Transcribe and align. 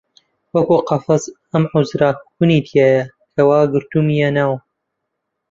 وەک 0.53 0.69
قەفەس 0.89 1.23
ئەم 1.51 1.63
حوجرە 1.71 2.09
کون 2.35 2.49
تێیە 2.67 3.09
کە 3.35 3.41
وا 3.49 3.59
گرتوومیە 3.73 4.29
ناو 4.37 4.53